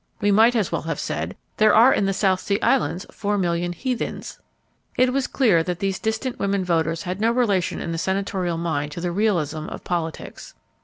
We 0.19 0.31
might 0.31 0.55
as 0.55 0.71
well 0.71 0.81
have 0.81 0.99
said, 0.99 1.37
"There 1.57 1.75
are 1.75 1.93
in 1.93 2.07
the 2.07 2.11
South 2.13 2.39
Sea 2.39 2.59
Islands 2.61 3.05
four 3.11 3.37
million 3.37 3.71
heathens." 3.71 4.39
It 4.97 5.13
was 5.13 5.27
clear 5.27 5.61
that 5.61 5.77
these 5.77 5.99
distant 5.99 6.39
women 6.39 6.65
voters 6.65 7.03
had 7.03 7.21
no 7.21 7.31
relation 7.31 7.79
in 7.79 7.91
the 7.91 7.99
senatorial 7.99 8.57
mind 8.57 8.93
to 8.93 8.99
the 9.01 9.11
realism 9.11 9.69
of 9.69 9.83
politics. 9.83 10.55